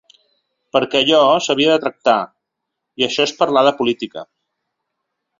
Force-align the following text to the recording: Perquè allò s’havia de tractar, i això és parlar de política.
Perquè 0.75 0.99
allò 1.03 1.17
s’havia 1.47 1.73
de 1.75 1.83
tractar, 1.83 2.15
i 3.01 3.05
això 3.09 3.27
és 3.29 3.33
parlar 3.43 3.63
de 3.67 3.75
política. 3.83 4.25